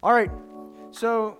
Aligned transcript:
All 0.00 0.12
right. 0.12 0.30
So, 0.92 1.38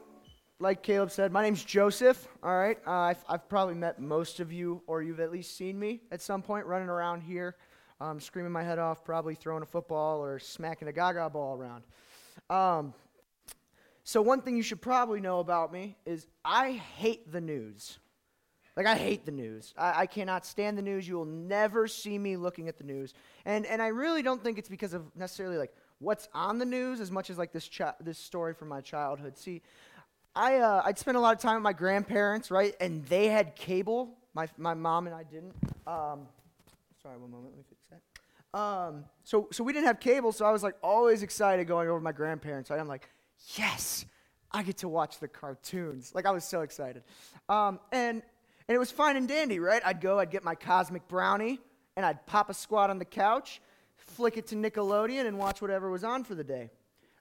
like 0.59 0.83
Caleb 0.83 1.13
said, 1.13 1.31
my 1.31 1.43
name's 1.43 1.65
Joseph. 1.65 2.27
All 2.43 2.57
right. 2.57 2.77
Uh, 2.85 2.91
I've, 2.91 3.25
I've 3.29 3.49
probably 3.49 3.77
met 3.77 4.01
most 4.01 4.41
of 4.41 4.51
you, 4.51 4.83
or 4.89 5.01
you've 5.01 5.21
at 5.21 5.31
least 5.31 5.57
seen 5.57 5.79
me 5.79 6.01
at 6.11 6.21
some 6.21 6.43
point 6.43 6.67
running 6.67 6.89
around 6.89 7.21
here, 7.21 7.55
um, 8.01 8.19
screaming 8.19 8.51
my 8.51 8.65
head 8.65 8.81
off, 8.81 9.05
probably 9.05 9.37
throwing 9.37 9.63
a 9.63 9.67
football 9.67 10.21
or 10.25 10.41
smacking 10.41 10.89
a 10.89 10.93
gaga 10.93 11.31
ball 11.31 11.57
around. 11.57 11.85
Um, 12.51 12.95
so, 14.03 14.21
one 14.23 14.43
thing 14.43 14.57
you 14.57 14.65
should 14.65 14.83
probably 14.83 15.21
know 15.21 15.39
about 15.39 15.73
me 15.73 15.97
is 16.05 16.27
I 16.45 16.73
hate 16.73 17.31
the 17.31 17.41
news. 17.41 18.01
Like, 18.77 18.87
I 18.87 18.97
hate 18.97 19.25
the 19.25 19.31
news. 19.31 19.73
I, 19.79 20.01
I, 20.01 20.07
cannot 20.07 20.45
stand 20.45 20.77
the 20.77 20.83
news. 20.83 21.07
You 21.07 21.17
will 21.17 21.25
never 21.27 21.87
see 21.87 22.19
me 22.19 22.37
looking 22.37 22.69
at 22.69 22.77
the 22.77 22.85
news. 22.85 23.15
And, 23.45 23.67
and 23.67 23.81
I 23.81 23.89
really 23.89 24.23
don't 24.23 24.43
think 24.43 24.59
it's 24.59 24.69
because 24.69 24.95
of 24.95 25.05
necessarily 25.17 25.59
like 25.59 25.73
what's 25.99 26.29
on 26.33 26.59
the 26.59 26.65
news 26.65 27.01
as 27.01 27.11
much 27.11 27.31
as 27.31 27.39
like 27.39 27.53
this, 27.53 27.69
this 28.01 28.19
story 28.19 28.55
from 28.55 28.69
my 28.69 28.81
childhood. 28.81 29.37
See, 29.37 29.63
I, 30.35 30.57
uh, 30.57 30.83
I'd 30.85 30.99
spend 30.99 31.17
a 31.17 31.21
lot 31.21 31.35
of 31.35 31.41
time 31.41 31.55
with 31.55 31.63
my 31.63 31.73
grandparents, 31.73 32.51
right? 32.51 32.75
And 32.81 33.05
they 33.07 33.29
had 33.29 33.57
cable. 33.57 34.17
My, 34.35 34.49
my 34.57 34.75
mom 34.75 35.07
and 35.07 35.17
I 35.17 35.25
didn't. 35.25 35.55
Um, 35.87 36.29
sorry, 37.03 37.19
one 37.19 37.31
moment. 37.31 37.51
Let 37.51 37.59
me 37.59 37.65
fix 37.69 37.83
that. 37.91 38.59
Um, 38.59 39.05
so, 39.25 39.49
so 39.53 39.65
we 39.65 39.73
didn't 39.73 39.87
have 39.87 40.01
cable, 40.01 40.33
so 40.33 40.45
I 40.45 40.53
was 40.53 40.63
like 40.63 40.77
always 40.83 41.23
excited 41.23 41.67
going 41.67 41.89
over 41.89 41.99
to 41.99 42.05
my 42.05 42.13
grandparents. 42.13 42.71
Right? 42.71 42.81
I'm 42.81 42.89
like, 42.89 43.09
yes, 43.57 44.05
I 44.53 44.63
get 44.63 44.79
to 44.79 44.89
watch 44.89 45.19
the 45.19 45.29
cartoons. 45.29 46.15
Like 46.15 46.25
I 46.27 46.31
was 46.31 46.45
so 46.45 46.63
excited. 46.63 47.03
Um, 47.49 47.81
and, 47.93 48.23
and 48.69 48.75
it 48.75 48.79
was 48.79 48.91
fine 48.91 49.17
and 49.17 49.27
dandy, 49.27 49.59
right? 49.59 49.83
I'd 49.85 50.01
go, 50.01 50.19
I'd 50.19 50.31
get 50.31 50.45
my 50.45 50.55
cosmic 50.55 51.09
brownie, 51.09 51.59
and 51.97 52.07
I'd 52.07 52.25
pop 52.27 52.49
a 52.49 52.55
squat 52.55 52.91
on 52.91 52.99
the 52.99 53.05
couch, 53.05 53.61
flick 53.99 54.37
it 54.37 54.47
to 54.49 54.57
Nickelodeon, 54.57 55.27
and 55.27 55.39
watch 55.39 55.61
whatever 55.61 55.91
was 55.91 56.05
on 56.05 56.25
for 56.25 56.35
the 56.35 56.45
day. 56.45 56.71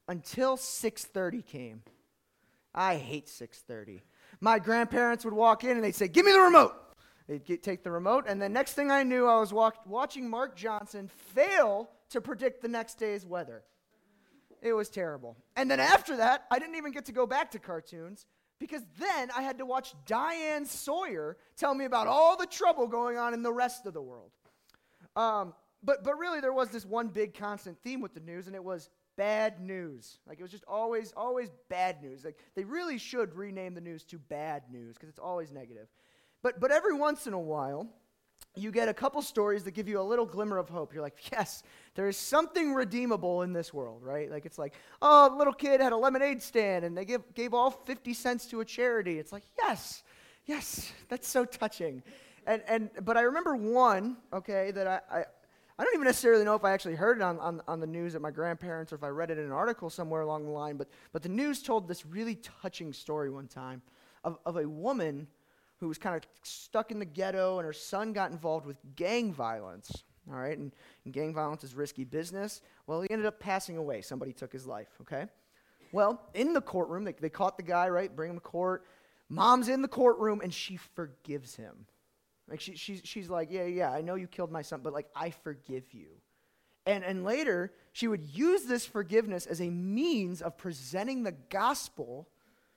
Until 0.08 0.58
6:30 0.58 1.46
came. 1.46 1.84
I 2.74 2.96
hate 2.96 3.28
6:30. 3.28 4.02
My 4.40 4.60
grandparents 4.60 5.26
would 5.26 5.34
walk 5.34 5.64
in 5.64 5.72
and 5.72 5.84
they'd 5.84 5.96
say, 5.96 6.08
"Give 6.08 6.26
me 6.26 6.32
the 6.32 6.40
remote." 6.40 6.74
They'd 7.28 7.44
get, 7.44 7.62
take 7.62 7.84
the 7.84 7.92
remote, 7.92 8.24
and 8.26 8.42
the 8.42 8.48
next 8.48 8.74
thing 8.74 8.90
I 8.90 9.04
knew, 9.04 9.28
I 9.28 9.38
was 9.40 9.52
walk, 9.52 9.86
watching 9.86 10.30
Mark 10.30 10.56
Johnson 10.56 11.10
fail 11.10 11.90
to 12.10 12.22
predict 12.22 12.62
the 12.62 12.70
next 12.70 12.96
day's 12.96 13.26
weather. 13.26 13.64
It 14.62 14.72
was 14.72 14.90
terrible. 14.90 15.36
And 15.56 15.70
then 15.70 15.82
after 15.82 16.18
that, 16.18 16.46
I 16.50 16.58
didn't 16.58 16.76
even 16.76 16.94
get 16.94 17.06
to 17.06 17.12
go 17.12 17.28
back 17.28 17.52
to 17.52 17.60
cartoons 17.60 18.26
because 18.60 18.82
then 18.98 19.30
I 19.36 19.42
had 19.42 19.58
to 19.60 19.66
watch 19.66 19.94
Diane 20.06 20.66
Sawyer 20.66 21.38
tell 21.58 21.74
me 21.74 21.86
about 21.86 22.08
all 22.08 22.38
the 22.38 22.48
trouble 22.48 22.88
going 22.88 23.18
on 23.18 23.34
in 23.34 23.44
the 23.44 23.54
rest 23.54 23.86
of 23.86 23.94
the 23.94 24.02
world. 24.02 24.32
Um, 25.16 25.54
but, 25.88 26.04
but 26.04 26.20
really, 26.20 26.42
there 26.42 26.52
was 26.52 26.68
this 26.68 26.86
one 26.86 27.08
big 27.08 27.34
constant 27.34 27.82
theme 27.82 28.02
with 28.02 28.14
the 28.14 28.20
news, 28.20 28.48
and 28.48 28.56
it 28.56 28.64
was 28.64 28.90
bad 29.16 29.62
news. 29.62 30.20
Like 30.28 30.38
it 30.38 30.44
was 30.44 30.52
just 30.52 30.66
always, 30.68 31.14
always 31.16 31.50
bad 31.70 32.04
news. 32.04 32.26
Like 32.26 32.38
they 32.56 32.66
really 32.66 32.98
should 32.98 33.34
rename 33.34 33.74
the 33.74 33.82
news 33.82 34.04
to 34.06 34.20
bad 34.20 34.64
news 34.70 34.96
because 34.96 35.08
it's 35.08 35.18
always 35.18 35.50
negative. 35.50 35.88
But, 36.44 36.60
but 36.60 36.72
every 36.72 36.94
once 36.94 37.26
in 37.26 37.32
a 37.32 37.40
while, 37.40 37.88
you 38.54 38.70
get 38.70 38.90
a 38.90 38.94
couple 38.94 39.22
stories 39.22 39.64
that 39.64 39.72
give 39.72 39.88
you 39.88 40.02
a 40.02 40.04
little 40.04 40.26
glimmer 40.26 40.58
of 40.58 40.68
hope. 40.68 40.94
You're 40.94 41.02
like, 41.02 41.32
yes, 41.32 41.64
there 41.96 42.10
is 42.10 42.18
something 42.18 42.74
redeemable 42.74 43.44
in 43.44 43.54
this 43.54 43.74
world, 43.74 44.04
right? 44.04 44.30
Like 44.30 44.46
it's 44.46 44.58
like, 44.58 44.74
oh, 45.02 45.34
a 45.34 45.38
little 45.38 45.54
kid 45.54 45.80
had 45.80 45.94
a 45.94 45.98
lemonade 45.98 46.44
stand 46.44 46.84
and 46.84 46.98
they 46.98 47.06
give, 47.06 47.34
gave 47.34 47.54
all 47.54 47.72
50 47.72 48.14
cents 48.14 48.46
to 48.48 48.60
a 48.60 48.66
charity. 48.66 49.20
It's 49.20 49.32
like, 49.32 49.44
yes, 49.58 50.04
yes, 50.46 50.92
that's 51.08 51.30
so 51.30 51.46
touching. 51.46 52.04
And, 52.46 52.62
and, 52.68 52.90
but 53.04 53.18
I 53.18 53.22
remember 53.22 53.56
one, 53.56 54.18
okay, 54.32 54.72
that 54.72 54.88
I, 54.88 55.00
I, 55.12 55.24
I 55.80 55.84
don't 55.84 55.94
even 55.94 56.06
necessarily 56.06 56.44
know 56.44 56.56
if 56.56 56.64
I 56.64 56.72
actually 56.72 56.96
heard 56.96 57.18
it 57.18 57.24
on, 57.24 57.40
on, 57.40 57.62
on, 57.68 57.80
the 57.80 57.88
news 57.88 58.16
at 58.16 58.22
my 58.22 58.32
grandparents 58.32 58.92
or 58.92 58.96
if 58.96 59.04
I 59.04 59.10
read 59.10 59.30
it 59.30 59.38
in 59.38 59.46
an 59.46 59.52
article 59.52 59.92
somewhere 59.92 60.22
along 60.22 60.46
the 60.46 60.52
line, 60.52 60.76
but, 60.76 60.88
but 61.12 61.22
the 61.22 61.30
news 61.30 61.62
told 61.62 61.88
this 61.88 62.06
really 62.06 62.40
touching 62.62 62.92
story 62.94 63.30
one 63.30 63.48
time 63.48 63.84
of, 64.24 64.40
of 64.46 64.58
a 64.58 64.68
woman 64.68 65.28
who 65.80 65.88
was 65.88 66.00
kind 66.00 66.16
of 66.16 66.24
stuck 66.42 66.90
in 66.90 66.98
the 66.98 67.06
ghetto 67.06 67.60
and 67.60 67.66
her 67.66 67.74
son 67.74 68.12
got 68.12 68.32
involved 68.32 68.66
with 68.66 68.78
gang 68.96 69.32
violence. 69.32 70.04
All 70.30 70.38
right, 70.38 70.58
and, 70.58 70.74
and 71.06 71.14
gang 71.14 71.34
violence 71.34 71.64
is 71.64 71.76
risky 71.76 72.04
business. 72.04 72.62
Well, 72.88 73.02
he 73.02 73.10
ended 73.12 73.28
up 73.28 73.40
passing 73.40 73.78
away. 73.78 74.02
Somebody 74.02 74.34
took 74.34 74.52
his 74.52 74.66
life, 74.66 74.90
okay? 75.02 75.28
Well, 75.94 76.22
in 76.34 76.54
the 76.54 76.60
courtroom, 76.60 77.04
they, 77.06 77.14
they 77.14 77.30
caught 77.30 77.56
the 77.56 77.64
guy, 77.64 77.88
right? 77.88 78.14
Bring 78.14 78.32
him 78.32 78.38
to 78.38 78.42
court. 78.42 78.84
Mom's 79.30 79.70
in 79.70 79.82
the 79.82 79.88
courtroom 79.88 80.42
and 80.42 80.54
she 80.54 80.78
forgives 80.78 81.56
him. 81.56 81.86
Like 82.50 82.62
she, 82.62 82.76
she's, 82.76 83.02
she's 83.04 83.30
like, 83.30 83.50
yeah, 83.52 83.66
yeah, 83.66 83.92
I 83.92 84.02
know 84.02 84.16
you 84.16 84.28
killed 84.28 84.52
my 84.52 84.62
son, 84.62 84.82
but 84.84 84.94
like, 84.94 85.08
I 85.16 85.32
forgive 85.32 85.94
you. 85.94 86.08
And, 86.86 87.04
and 87.04 87.26
later, 87.26 87.74
she 87.92 88.08
would 88.08 88.24
use 88.24 88.64
this 88.64 88.86
forgiveness 88.86 89.46
as 89.46 89.60
a 89.60 89.70
means 89.70 90.42
of 90.42 90.58
presenting 90.58 91.24
the 91.24 91.34
gospel 91.50 92.30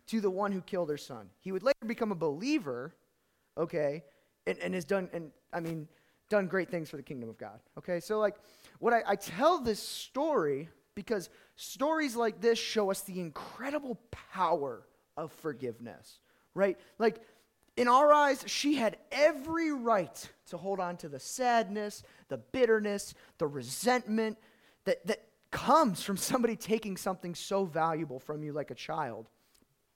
to 0.08 0.20
the 0.20 0.30
one 0.30 0.50
who 0.50 0.60
killed 0.60 0.90
her 0.90 0.96
son. 0.96 1.30
He 1.38 1.52
would 1.52 1.62
later 1.62 1.86
become 1.86 2.10
a 2.10 2.16
believer, 2.16 2.92
okay, 3.56 4.02
and, 4.46 4.58
and 4.58 4.74
has 4.74 4.84
done, 4.84 5.08
and 5.12 5.30
I 5.52 5.60
mean, 5.60 5.86
done 6.28 6.48
great 6.48 6.70
things 6.70 6.90
for 6.90 6.96
the 6.96 7.02
kingdom 7.04 7.28
of 7.28 7.38
God. 7.38 7.60
Okay, 7.78 8.00
so 8.00 8.18
like, 8.18 8.34
what 8.80 8.92
I, 8.92 9.02
I 9.06 9.14
tell 9.16 9.60
this 9.60 9.80
story 9.80 10.68
because 10.96 11.30
stories 11.54 12.16
like 12.16 12.40
this 12.40 12.58
show 12.58 12.90
us 12.90 13.02
the 13.02 13.20
incredible 13.20 13.98
power 14.32 14.82
of 15.16 15.32
forgiveness, 15.32 16.18
right? 16.54 16.78
Like, 16.98 17.20
in 17.80 17.88
our 17.88 18.12
eyes, 18.12 18.44
she 18.46 18.74
had 18.74 18.98
every 19.10 19.72
right 19.72 20.28
to 20.50 20.58
hold 20.58 20.80
on 20.80 20.98
to 20.98 21.08
the 21.08 21.18
sadness, 21.18 22.02
the 22.28 22.36
bitterness, 22.36 23.14
the 23.38 23.46
resentment 23.46 24.36
that, 24.84 25.06
that 25.06 25.22
comes 25.50 26.02
from 26.02 26.18
somebody 26.18 26.56
taking 26.56 26.98
something 26.98 27.34
so 27.34 27.64
valuable 27.64 28.20
from 28.20 28.42
you 28.42 28.52
like 28.52 28.70
a 28.70 28.74
child. 28.74 29.30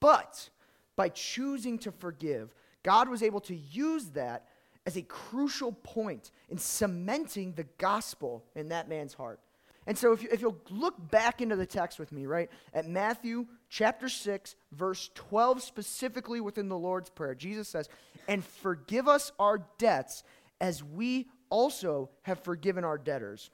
But 0.01 0.49
by 0.97 1.11
choosing 1.11 1.79
to 1.81 1.93
forgive, 1.93 2.55
God 2.83 3.11
was 3.11 3.23
able 3.23 3.41
to 3.41 3.55
use 3.55 4.07
that 4.13 4.49
as 4.87 4.97
a 4.97 5.03
crucial 5.03 5.73
point 5.73 6.31
in 6.49 6.57
cementing 6.57 7.53
the 7.53 7.67
gospel 7.77 8.47
in 8.55 8.71
that 8.71 8.89
man's 8.89 9.13
heart. 9.13 9.41
And 9.87 9.99
so, 9.99 10.13
if, 10.13 10.23
you, 10.23 10.29
if 10.33 10.41
you'll 10.41 10.61
look 10.71 11.11
back 11.11 11.41
into 11.41 11.57
the 11.57 11.67
text 11.67 11.99
with 11.99 12.11
me, 12.13 12.27
right, 12.27 12.51
at 12.73 12.89
Matthew 12.89 13.47
chapter 13.69 14.09
6, 14.09 14.57
verse 14.73 15.11
12, 15.15 15.63
specifically 15.63 16.41
within 16.41 16.69
the 16.69 16.79
Lord's 16.79 17.11
Prayer, 17.11 17.35
Jesus 17.35 17.69
says, 17.69 17.89
And 18.27 18.45
forgive 18.45 19.09
us 19.09 19.33
our 19.39 19.67
debts 19.79 20.25
as 20.61 20.83
we 20.83 21.29
also 21.51 22.11
have 22.23 22.41
forgiven 22.41 22.85
our 22.85 22.99
debtors. 22.99 23.51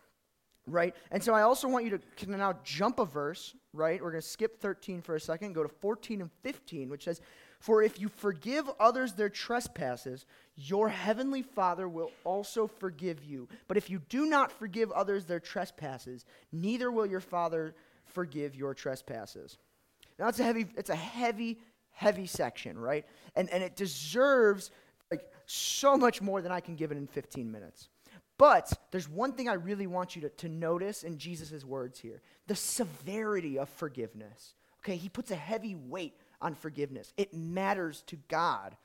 Right? 0.67 0.95
And 1.11 1.23
so 1.25 1.35
I 1.35 1.43
also 1.43 1.67
want 1.67 1.85
you 1.85 1.99
to 2.19 2.31
now 2.31 2.55
jump 2.63 3.01
a 3.01 3.05
verse, 3.05 3.57
right? 3.73 4.01
We're 4.01 4.13
going 4.13 4.23
to 4.23 4.29
skip 4.29 4.61
13 4.61 5.03
for 5.03 5.17
a 5.17 5.21
second, 5.21 5.55
go 5.55 5.65
to 5.65 5.69
14 5.69 6.21
and 6.21 6.31
15, 6.43 6.91
which 6.91 7.05
says, 7.05 7.21
For 7.61 7.83
if 7.83 8.01
you 8.01 8.09
forgive 8.09 8.69
others 8.81 9.13
their 9.13 9.29
trespasses, 9.29 10.25
your 10.57 10.89
heavenly 10.89 11.43
Father 11.43 11.87
will 11.89 12.11
also 12.25 12.67
forgive 12.67 13.23
you. 13.23 13.49
But 13.69 13.77
if 13.77 13.91
you 13.91 14.01
do 14.09 14.25
not 14.25 14.51
forgive 14.51 14.91
others 14.93 15.27
their 15.27 15.41
trespasses, 15.41 16.25
neither 16.53 16.91
will 16.91 17.07
your 17.07 17.21
Father 17.21 17.75
forgive 18.07 18.57
your 18.57 18.73
trespasses. 18.73 19.59
Now 20.19 20.29
it's 20.29 20.41
a 20.41 20.45
heavy, 20.45 20.67
it's 20.75 20.89
a 20.89 20.97
heavy, 20.97 21.61
heavy 21.91 22.27
section, 22.27 22.79
right? 22.79 23.05
And 23.37 23.51
and 23.51 23.63
it 23.63 23.77
deserves 23.77 24.71
like 25.11 25.31
so 25.45 25.99
much 25.99 26.23
more 26.23 26.41
than 26.41 26.53
I 26.53 26.61
can 26.61 26.77
give 26.77 26.93
it 26.93 26.97
in 26.97 27.07
15 27.07 27.53
minutes. 27.53 27.91
But 28.39 28.73
there's 28.91 29.07
one 29.09 29.33
thing 29.33 29.51
I 29.51 29.55
really 29.55 29.87
want 29.87 30.17
you 30.17 30.23
to, 30.23 30.31
to 30.31 30.49
notice 30.49 31.03
in 31.03 31.19
Jesus' 31.19 31.63
words 31.63 32.01
here 32.01 32.23
the 32.47 32.57
severity 32.57 33.59
of 33.59 33.69
forgiveness. 33.69 34.55
Okay, 34.83 34.97
he 34.97 35.11
puts 35.11 35.31
a 35.31 35.37
heavy 35.37 35.75
weight 35.75 36.15
on 36.41 36.55
forgiveness. 36.55 37.13
It 37.17 37.35
matters 37.35 38.03
to 38.09 38.17
God. 38.29 38.77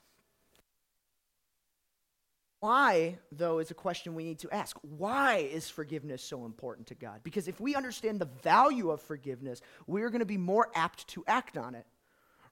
Why, 2.59 3.19
though, 3.31 3.59
is 3.59 3.69
a 3.69 3.75
question 3.75 4.15
we 4.15 4.23
need 4.23 4.39
to 4.39 4.49
ask. 4.49 4.75
Why 4.81 5.37
is 5.37 5.69
forgiveness 5.69 6.23
so 6.23 6.45
important 6.45 6.87
to 6.87 6.95
God? 6.95 7.19
Because 7.23 7.47
if 7.47 7.59
we 7.59 7.75
understand 7.75 8.19
the 8.19 8.29
value 8.41 8.89
of 8.89 9.01
forgiveness, 9.01 9.61
we're 9.85 10.09
going 10.09 10.19
to 10.19 10.25
be 10.25 10.37
more 10.37 10.71
apt 10.73 11.07
to 11.09 11.23
act 11.27 11.57
on 11.57 11.75
it, 11.75 11.85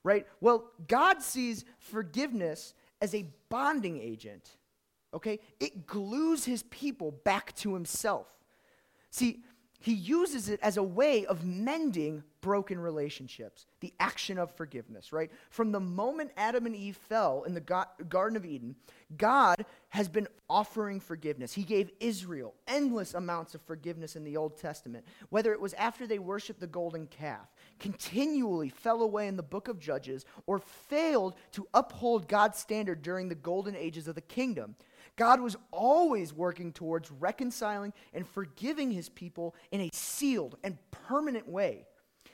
right? 0.04 0.28
Well, 0.40 0.66
God 0.88 1.22
sees 1.24 1.66
forgiveness 1.80 2.76
as 3.02 3.16
a 3.16 3.26
bonding 3.50 4.00
agent, 4.00 4.52
okay? 5.16 5.40
It 5.60 5.88
glues 5.88 6.46
his 6.46 6.64
people 6.64 7.12
back 7.24 7.56
to 7.58 7.74
himself. 7.74 8.28
See, 9.10 9.44
he 9.84 9.94
uses 9.94 10.48
it 10.48 10.62
as 10.64 10.78
a 10.78 10.84
way 10.84 11.26
of 11.26 11.44
mending 11.44 12.24
broken 12.40 12.80
relationships, 12.80 13.66
the 13.82 13.94
action 14.00 14.38
of 14.38 14.56
forgiveness, 14.56 15.12
right? 15.12 15.30
From 15.50 15.74
the 15.74 15.80
moment 15.82 16.32
Adam 16.38 16.66
and 16.66 16.74
Eve 16.74 16.96
fell 16.96 17.44
in 17.44 17.54
the 17.54 17.86
Garden 18.08 18.38
of 18.38 18.46
Eden, 18.46 18.78
God 19.18 19.66
has 19.90 20.08
been 20.08 20.30
offering 20.50 21.02
forgiveness. 21.02 21.52
He 21.54 21.64
gave 21.64 21.92
Israel 22.00 22.54
endless 22.66 23.14
amounts 23.14 23.56
of 23.56 23.62
forgiveness 23.62 24.16
in 24.16 24.24
the 24.24 24.38
Old 24.38 24.58
Testament, 24.58 25.06
whether 25.30 25.52
it 25.52 25.60
was 25.60 25.74
after 25.74 26.08
they 26.08 26.20
worshiped 26.20 26.62
the 26.62 26.68
golden 26.68 27.06
calf, 27.08 27.52
continually 27.78 28.70
fell 28.70 29.02
away 29.02 29.28
in 29.28 29.36
the 29.36 29.44
book 29.44 29.68
of 29.68 29.80
Judges, 29.80 30.24
or 30.48 30.60
failed 30.60 31.36
to 31.52 31.68
uphold 31.74 32.30
God's 32.30 32.58
standard 32.58 33.02
during 33.02 33.28
the 33.28 33.36
golden 33.36 33.76
ages 33.76 34.08
of 34.08 34.16
the 34.16 34.22
kingdom. 34.22 34.78
God 35.16 35.40
was 35.42 35.56
always 35.72 36.34
working 36.34 36.72
towards 36.72 37.12
reconciling 37.12 37.94
and 38.14 38.28
forgiving 38.28 38.92
his 38.92 39.10
people 39.10 39.56
in 39.72 39.82
a 39.82 39.90
sealed 39.94 40.58
and 40.64 40.78
permanent 40.92 41.48
way. 41.48 41.86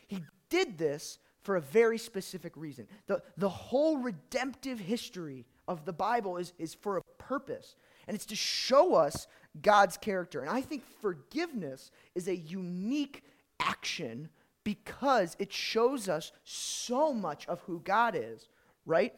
He 0.08 0.24
did 0.50 0.78
this 0.78 1.20
for 1.42 1.56
a 1.56 1.62
very 1.62 1.98
specific 1.98 2.54
reason. 2.56 2.88
The, 3.08 3.22
the 3.38 3.50
whole 3.50 3.98
redemptive 3.98 4.80
history 4.80 5.46
of 5.68 5.86
the 5.86 5.94
Bible 5.94 6.38
is, 6.38 6.54
is 6.58 6.74
for 6.74 6.98
a 6.98 7.02
purpose, 7.18 7.76
and 8.08 8.16
it's 8.16 8.26
to 8.28 8.36
show 8.36 8.96
us 8.96 9.28
God's 9.62 9.98
character. 9.98 10.42
And 10.42 10.50
I 10.50 10.62
think 10.62 10.84
forgiveness 11.02 11.92
is 12.16 12.28
a 12.28 12.36
unique 12.36 13.24
action 13.60 14.30
because 14.64 15.36
it 15.40 15.52
shows 15.52 16.10
us 16.10 16.32
so 16.44 17.14
much 17.14 17.48
of 17.48 17.62
who 17.62 17.80
God 17.80 18.16
is, 18.16 18.48
right? 18.86 19.14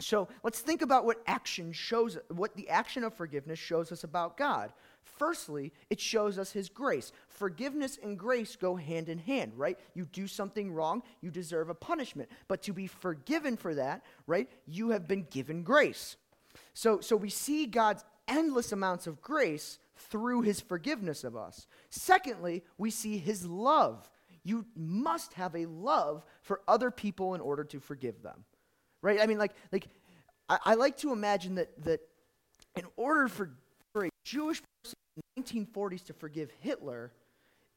So 0.00 0.28
let's 0.44 0.60
think 0.60 0.82
about 0.82 1.04
what 1.04 1.22
action 1.26 1.72
shows, 1.72 2.18
what 2.28 2.54
the 2.54 2.68
action 2.68 3.02
of 3.02 3.14
forgiveness 3.14 3.58
shows 3.58 3.90
us 3.90 4.04
about 4.04 4.36
God. 4.36 4.72
Firstly, 5.02 5.72
it 5.90 6.00
shows 6.00 6.38
us 6.38 6.52
his 6.52 6.68
grace. 6.68 7.10
Forgiveness 7.26 7.98
and 8.00 8.16
grace 8.16 8.54
go 8.54 8.76
hand 8.76 9.08
in 9.08 9.18
hand, 9.18 9.52
right? 9.56 9.76
You 9.94 10.04
do 10.04 10.28
something 10.28 10.72
wrong, 10.72 11.02
you 11.20 11.32
deserve 11.32 11.68
a 11.68 11.74
punishment. 11.74 12.28
But 12.46 12.62
to 12.62 12.72
be 12.72 12.86
forgiven 12.86 13.56
for 13.56 13.74
that, 13.74 14.04
right, 14.28 14.48
you 14.66 14.90
have 14.90 15.08
been 15.08 15.26
given 15.30 15.64
grace. 15.64 16.16
So, 16.74 17.00
so 17.00 17.16
we 17.16 17.30
see 17.30 17.66
God's 17.66 18.04
endless 18.28 18.70
amounts 18.70 19.08
of 19.08 19.20
grace 19.20 19.80
through 19.96 20.42
his 20.42 20.60
forgiveness 20.60 21.24
of 21.24 21.36
us. 21.36 21.66
Secondly, 21.90 22.62
we 22.76 22.90
see 22.92 23.18
his 23.18 23.44
love. 23.44 24.08
You 24.44 24.64
must 24.76 25.34
have 25.34 25.56
a 25.56 25.66
love 25.66 26.24
for 26.40 26.60
other 26.68 26.92
people 26.92 27.34
in 27.34 27.40
order 27.40 27.64
to 27.64 27.80
forgive 27.80 28.22
them 28.22 28.44
right? 29.02 29.20
I 29.20 29.26
mean, 29.26 29.38
like, 29.38 29.54
like 29.72 29.88
I, 30.48 30.58
I 30.64 30.74
like 30.74 30.96
to 30.98 31.12
imagine 31.12 31.56
that, 31.56 31.84
that 31.84 32.00
in 32.76 32.84
order 32.96 33.28
for, 33.28 33.50
for 33.92 34.06
a 34.06 34.10
Jewish 34.24 34.62
person 34.82 34.94
in 35.16 35.42
the 35.42 35.66
1940s 35.66 36.04
to 36.06 36.12
forgive 36.12 36.50
Hitler, 36.60 37.12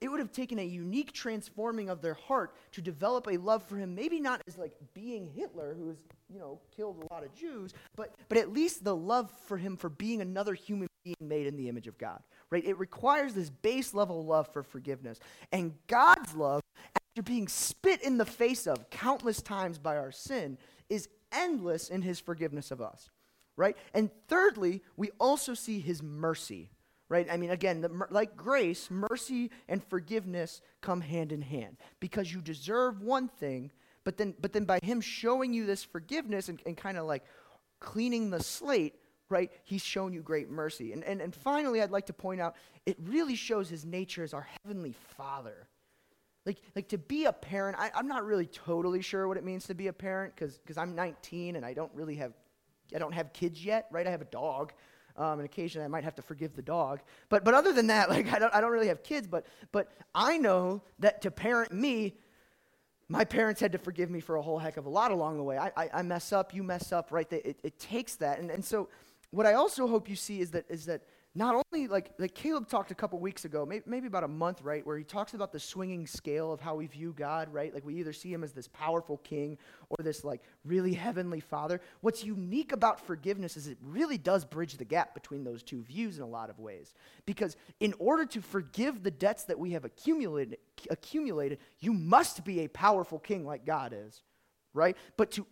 it 0.01 0.09
would 0.09 0.19
have 0.19 0.31
taken 0.31 0.57
a 0.57 0.65
unique 0.65 1.11
transforming 1.11 1.89
of 1.89 2.01
their 2.01 2.15
heart 2.15 2.55
to 2.71 2.81
develop 2.81 3.27
a 3.27 3.37
love 3.37 3.63
for 3.63 3.77
him, 3.77 3.93
maybe 3.93 4.19
not 4.19 4.41
as 4.47 4.57
like 4.57 4.73
being 4.95 5.27
Hitler, 5.35 5.75
who 5.77 5.89
has, 5.89 5.97
you 6.27 6.39
know, 6.39 6.59
killed 6.75 7.03
a 7.03 7.13
lot 7.13 7.23
of 7.23 7.33
Jews, 7.35 7.73
but, 7.95 8.15
but 8.27 8.39
at 8.39 8.51
least 8.51 8.83
the 8.83 8.95
love 8.95 9.31
for 9.45 9.57
him 9.57 9.77
for 9.77 9.89
being 9.89 10.21
another 10.21 10.55
human 10.55 10.87
being 11.03 11.15
made 11.19 11.45
in 11.45 11.55
the 11.55 11.69
image 11.69 11.87
of 11.87 11.97
God, 11.99 12.21
right? 12.49 12.65
It 12.65 12.79
requires 12.79 13.33
this 13.33 13.49
base 13.49 13.93
level 13.93 14.25
love 14.25 14.51
for 14.51 14.63
forgiveness. 14.63 15.19
And 15.51 15.73
God's 15.87 16.33
love, 16.33 16.60
after 17.11 17.23
being 17.23 17.49
spit 17.49 18.01
in 18.03 18.17
the 18.17 18.25
face 18.25 18.67
of 18.67 18.89
countless 18.89 19.41
times 19.41 19.77
by 19.77 19.97
our 19.97 20.13
sin, 20.13 20.57
is 20.89 21.09
endless 21.33 21.89
in 21.89 22.01
his 22.01 22.21
forgiveness 22.21 22.71
of 22.71 22.79
us, 22.79 23.09
right? 23.57 23.75
And 23.93 24.09
thirdly, 24.29 24.81
we 24.95 25.09
also 25.19 25.53
see 25.53 25.81
his 25.81 26.01
mercy, 26.01 26.69
right? 27.09 27.27
I 27.29 27.35
mean, 27.35 27.49
again, 27.49 27.81
the, 27.81 27.89
like 28.11 28.37
grace, 28.37 28.89
mercy 28.89 29.51
and 29.67 29.83
forgiveness 29.83 30.61
come 30.79 31.01
hand 31.01 31.33
in 31.33 31.41
hand 31.41 31.75
because 31.99 32.33
you 32.33 32.39
deserve 32.39 33.01
one 33.01 33.27
thing, 33.27 33.71
but 34.05 34.15
then, 34.15 34.33
but 34.39 34.53
then 34.53 34.63
by 34.63 34.79
him 34.81 35.01
showing 35.01 35.53
you 35.53 35.65
this 35.65 35.83
forgiveness 35.83 36.47
and, 36.47 36.61
and 36.65 36.77
kind 36.77 36.97
of 36.97 37.05
like 37.05 37.25
cleaning 37.81 38.29
the 38.29 38.41
slate, 38.41 38.95
right, 39.27 39.51
he's 39.65 39.83
shown 39.83 40.13
you 40.13 40.21
great 40.21 40.49
mercy. 40.49 40.93
And, 40.93 41.03
and, 41.03 41.19
and 41.19 41.35
finally, 41.35 41.81
I'd 41.81 41.91
like 41.91 42.05
to 42.05 42.13
point 42.13 42.39
out 42.39 42.55
it 42.85 42.95
really 43.03 43.35
shows 43.35 43.67
his 43.67 43.85
nature 43.85 44.23
as 44.23 44.33
our 44.33 44.47
heavenly 44.63 44.95
father 45.17 45.67
like, 46.45 46.61
like 46.75 46.89
to 46.89 46.97
be 46.97 47.25
a 47.25 47.33
parent, 47.33 47.77
I, 47.79 47.91
am 47.93 48.07
not 48.07 48.25
really 48.25 48.47
totally 48.47 49.01
sure 49.01 49.27
what 49.27 49.37
it 49.37 49.43
means 49.43 49.65
to 49.67 49.75
be 49.75 49.87
a 49.87 49.93
parent 49.93 50.33
because 50.35 50.77
I'm 50.77 50.95
19 50.95 51.55
and 51.55 51.65
I 51.65 51.73
don't 51.73 51.91
really 51.93 52.15
have, 52.15 52.33
I 52.95 52.99
don't 52.99 53.13
have 53.13 53.31
kids 53.31 53.63
yet, 53.63 53.87
right? 53.91 54.07
I 54.07 54.11
have 54.11 54.21
a 54.21 54.25
dog. 54.25 54.73
Um, 55.17 55.39
and 55.39 55.45
occasionally 55.45 55.85
I 55.85 55.89
might 55.89 56.05
have 56.05 56.15
to 56.15 56.21
forgive 56.21 56.55
the 56.55 56.61
dog. 56.61 57.01
But, 57.29 57.43
but 57.43 57.53
other 57.53 57.73
than 57.73 57.87
that, 57.87 58.09
like 58.09 58.31
I 58.33 58.39
don't, 58.39 58.53
I 58.55 58.61
don't 58.61 58.71
really 58.71 58.87
have 58.87 59.03
kids, 59.03 59.27
but, 59.27 59.45
but 59.71 59.91
I 60.15 60.37
know 60.37 60.81
that 60.99 61.21
to 61.23 61.31
parent 61.31 61.71
me, 61.71 62.15
my 63.07 63.25
parents 63.25 63.59
had 63.59 63.73
to 63.73 63.77
forgive 63.77 64.09
me 64.09 64.21
for 64.21 64.37
a 64.37 64.41
whole 64.41 64.57
heck 64.57 64.77
of 64.77 64.85
a 64.85 64.89
lot 64.89 65.11
along 65.11 65.37
the 65.37 65.43
way. 65.43 65.57
I, 65.57 65.71
I, 65.75 65.89
I 65.95 66.01
mess 66.01 66.31
up, 66.31 66.55
you 66.55 66.63
mess 66.63 66.91
up, 66.91 67.11
right? 67.11 67.31
It, 67.31 67.59
it 67.61 67.77
takes 67.77 68.15
that. 68.15 68.39
And, 68.39 68.49
and 68.49 68.63
so 68.63 68.87
what 69.31 69.45
I 69.45 69.53
also 69.53 69.85
hope 69.85 70.09
you 70.09 70.15
see 70.15 70.39
is 70.39 70.51
that, 70.51 70.65
is 70.69 70.85
that 70.85 71.01
not 71.33 71.55
only 71.55 71.87
like, 71.87 72.11
like 72.17 72.35
Caleb 72.35 72.67
talked 72.67 72.91
a 72.91 72.95
couple 72.95 73.17
weeks 73.17 73.45
ago, 73.45 73.65
maybe, 73.65 73.83
maybe 73.85 74.07
about 74.07 74.25
a 74.25 74.27
month, 74.27 74.61
right, 74.61 74.85
where 74.85 74.97
he 74.97 75.05
talks 75.05 75.33
about 75.33 75.53
the 75.53 75.59
swinging 75.59 76.05
scale 76.05 76.51
of 76.51 76.59
how 76.59 76.75
we 76.75 76.87
view 76.87 77.13
God, 77.17 77.53
right? 77.53 77.73
Like 77.73 77.85
we 77.85 77.95
either 77.95 78.11
see 78.11 78.33
him 78.33 78.43
as 78.43 78.51
this 78.51 78.67
powerful 78.67 79.17
king 79.17 79.57
or 79.89 80.03
this 80.03 80.25
like 80.25 80.41
really 80.65 80.93
heavenly 80.93 81.39
father. 81.39 81.79
What's 82.01 82.25
unique 82.25 82.73
about 82.73 82.99
forgiveness 82.99 83.55
is 83.55 83.67
it 83.67 83.77
really 83.81 84.17
does 84.17 84.43
bridge 84.43 84.75
the 84.75 84.83
gap 84.83 85.13
between 85.13 85.45
those 85.45 85.63
two 85.63 85.81
views 85.83 86.17
in 86.17 86.23
a 86.23 86.27
lot 86.27 86.49
of 86.49 86.59
ways. 86.59 86.93
Because 87.25 87.55
in 87.79 87.93
order 87.97 88.25
to 88.25 88.41
forgive 88.41 89.01
the 89.01 89.11
debts 89.11 89.45
that 89.45 89.57
we 89.57 89.71
have 89.71 89.85
accumulated, 89.85 90.57
accumulated, 90.89 91.59
you 91.79 91.93
must 91.93 92.43
be 92.43 92.59
a 92.59 92.67
powerful 92.67 93.19
king 93.19 93.45
like 93.45 93.65
God 93.65 93.95
is, 93.95 94.21
right? 94.73 94.97
But 95.15 95.31
to 95.31 95.47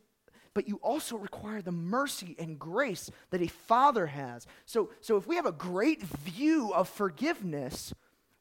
but 0.59 0.67
you 0.67 0.75
also 0.83 1.15
require 1.15 1.61
the 1.61 1.71
mercy 1.71 2.35
and 2.37 2.59
grace 2.59 3.09
that 3.29 3.41
a 3.41 3.47
father 3.47 4.07
has. 4.07 4.45
So, 4.65 4.89
so 4.99 5.15
if 5.15 5.25
we 5.25 5.37
have 5.37 5.45
a 5.45 5.53
great 5.53 6.03
view 6.03 6.73
of 6.73 6.89
forgiveness, 6.89 7.93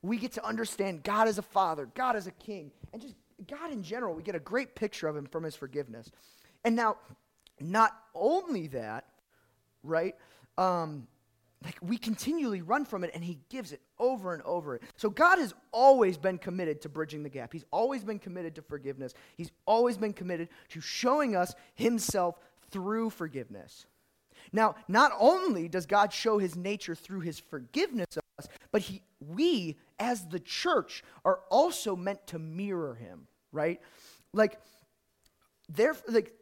we 0.02 0.16
get 0.16 0.32
to 0.32 0.44
understand 0.44 1.04
God 1.04 1.28
as 1.28 1.38
a 1.38 1.42
father, 1.42 1.86
God 1.94 2.16
as 2.16 2.26
a 2.26 2.32
king, 2.32 2.72
and 2.92 3.00
just 3.00 3.14
God 3.46 3.70
in 3.70 3.84
general. 3.84 4.16
We 4.16 4.24
get 4.24 4.34
a 4.34 4.40
great 4.40 4.74
picture 4.74 5.06
of 5.06 5.16
him 5.16 5.26
from 5.26 5.44
his 5.44 5.54
forgiveness. 5.54 6.10
And 6.64 6.74
now, 6.74 6.96
not 7.60 7.96
only 8.16 8.66
that, 8.66 9.04
right? 9.84 10.16
Um, 10.56 11.06
like 11.64 11.76
we 11.82 11.98
continually 11.98 12.62
run 12.62 12.84
from 12.84 13.04
it 13.04 13.10
and 13.14 13.24
he 13.24 13.38
gives 13.48 13.72
it 13.72 13.80
over 13.98 14.32
and 14.34 14.42
over. 14.42 14.80
So 14.96 15.10
god 15.10 15.38
has 15.38 15.54
always 15.72 16.16
been 16.16 16.38
committed 16.38 16.82
to 16.82 16.88
bridging 16.88 17.22
the 17.22 17.28
gap. 17.28 17.52
He's 17.52 17.64
always 17.70 18.04
been 18.04 18.18
committed 18.18 18.54
to 18.56 18.62
forgiveness. 18.62 19.14
He's 19.36 19.50
always 19.66 19.96
been 19.96 20.12
committed 20.12 20.48
to 20.70 20.80
showing 20.80 21.34
us 21.34 21.54
himself 21.74 22.38
through 22.70 23.10
forgiveness. 23.10 23.86
Now 24.52 24.76
not 24.86 25.12
only 25.18 25.68
does 25.68 25.86
god 25.86 26.12
show 26.12 26.38
his 26.38 26.56
nature 26.56 26.94
through 26.94 27.20
his 27.20 27.38
forgiveness 27.38 28.16
of 28.16 28.22
us 28.38 28.48
but 28.70 28.82
he 28.82 29.02
we 29.20 29.76
as 29.98 30.26
the 30.28 30.40
church 30.40 31.02
are 31.24 31.40
also 31.50 31.96
meant 31.96 32.26
to 32.28 32.38
mirror 32.38 32.94
him 32.94 33.26
right? 33.52 33.80
Like 34.32 34.58
there 35.68 35.96
like 36.08 36.32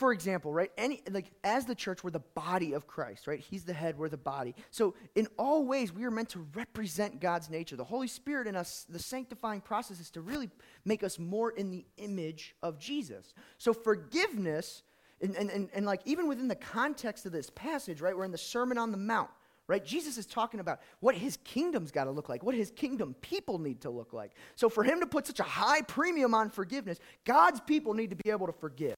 for 0.00 0.14
example, 0.14 0.50
right? 0.50 0.72
Any 0.78 1.02
like 1.10 1.30
as 1.44 1.66
the 1.66 1.74
church, 1.74 2.02
we're 2.02 2.10
the 2.10 2.20
body 2.34 2.72
of 2.72 2.86
Christ, 2.86 3.26
right? 3.26 3.38
He's 3.38 3.64
the 3.64 3.74
head, 3.74 3.98
we're 3.98 4.08
the 4.08 4.16
body. 4.16 4.54
So 4.70 4.94
in 5.14 5.28
all 5.36 5.66
ways, 5.66 5.92
we 5.92 6.04
are 6.04 6.10
meant 6.10 6.30
to 6.30 6.46
represent 6.54 7.20
God's 7.20 7.50
nature. 7.50 7.76
The 7.76 7.84
Holy 7.84 8.08
Spirit 8.08 8.46
in 8.46 8.56
us, 8.56 8.86
the 8.88 8.98
sanctifying 8.98 9.60
process 9.60 10.00
is 10.00 10.10
to 10.12 10.22
really 10.22 10.48
make 10.86 11.04
us 11.04 11.18
more 11.18 11.50
in 11.50 11.70
the 11.70 11.84
image 11.98 12.56
of 12.62 12.78
Jesus. 12.78 13.34
So 13.58 13.74
forgiveness, 13.74 14.84
and, 15.20 15.36
and, 15.36 15.50
and, 15.50 15.68
and 15.74 15.84
like 15.84 16.00
even 16.06 16.28
within 16.28 16.48
the 16.48 16.54
context 16.54 17.26
of 17.26 17.32
this 17.32 17.50
passage, 17.50 18.00
right? 18.00 18.16
We're 18.16 18.24
in 18.24 18.32
the 18.32 18.38
Sermon 18.38 18.78
on 18.78 18.92
the 18.92 18.98
Mount 18.98 19.30
right? 19.68 19.84
Jesus 19.84 20.18
is 20.18 20.26
talking 20.26 20.58
about 20.58 20.80
what 20.98 21.14
his 21.14 21.36
kingdom's 21.44 21.92
got 21.92 22.04
to 22.04 22.10
look 22.10 22.28
like, 22.28 22.42
what 22.42 22.56
his 22.56 22.72
kingdom 22.72 23.14
people 23.20 23.60
need 23.60 23.82
to 23.82 23.88
look 23.88 24.12
like. 24.12 24.32
So 24.56 24.68
for 24.68 24.82
him 24.82 24.98
to 24.98 25.06
put 25.06 25.28
such 25.28 25.38
a 25.38 25.44
high 25.44 25.82
premium 25.82 26.34
on 26.34 26.50
forgiveness, 26.50 26.98
God's 27.24 27.60
people 27.60 27.94
need 27.94 28.10
to 28.10 28.16
be 28.16 28.30
able 28.30 28.48
to 28.48 28.52
forgive 28.52 28.96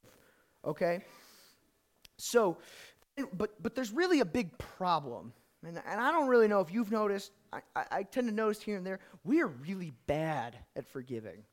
okay? 0.64 1.04
So, 2.16 2.59
but, 3.35 3.62
but 3.62 3.75
there's 3.75 3.92
really 3.92 4.21
a 4.21 4.25
big 4.25 4.57
problem. 4.59 5.33
And, 5.64 5.81
and 5.87 6.00
I 6.00 6.11
don't 6.11 6.28
really 6.28 6.49
know 6.49 6.61
if 6.61 6.73
you've 6.73 6.90
noticed, 6.90 7.33
I, 7.52 7.61
I, 7.76 7.85
I 7.90 8.02
tend 8.02 8.28
to 8.28 8.35
notice 8.35 8.61
here 8.61 8.76
and 8.76 8.87
there, 8.87 9.00
we 9.25 9.40
are 9.40 9.49
really 9.49 9.92
bad 10.07 10.57
at 10.76 10.87
forgiving. 10.87 11.45